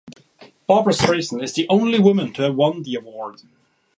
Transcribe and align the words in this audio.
Barbra 0.67 0.93
Streisand 0.93 1.43
is 1.43 1.53
the 1.53 1.69
only 1.69 1.99
woman 1.99 2.33
to 2.33 2.41
have 2.41 2.55
won 2.55 2.81
the 2.81 2.95
award. 2.95 3.43